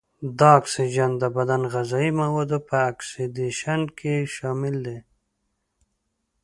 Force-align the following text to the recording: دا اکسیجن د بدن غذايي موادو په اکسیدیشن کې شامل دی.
دا 0.39 0.49
اکسیجن 0.59 1.11
د 1.21 1.23
بدن 1.37 1.61
غذايي 1.73 2.11
موادو 2.21 2.57
په 2.67 2.75
اکسیدیشن 2.91 3.81
کې 3.97 4.13
شامل 4.35 4.75
دی. 4.85 4.99